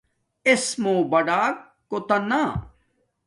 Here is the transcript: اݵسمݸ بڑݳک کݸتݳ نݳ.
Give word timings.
اݵسمݸ 0.47 0.93
بڑݳک 1.11 1.55
کݸتݳ 1.89 2.17
نݳ. 2.29 2.43